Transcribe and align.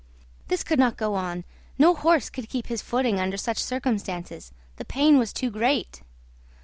This 0.47 0.63
could 0.63 0.79
not 0.79 0.97
go 0.97 1.13
on; 1.13 1.43
no 1.77 1.93
horse 1.93 2.31
could 2.31 2.49
keep 2.49 2.65
his 2.65 2.81
footing 2.81 3.19
under 3.19 3.37
such 3.37 3.59
circumstances; 3.59 4.51
the 4.77 4.83
pain 4.85 5.19
was 5.19 5.31
too 5.31 5.51
great. 5.51 6.01